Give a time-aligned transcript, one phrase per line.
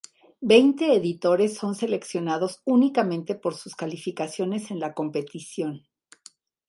[0.53, 5.83] Veinte editores son seleccionados únicamente por sus calificaciones en la competición.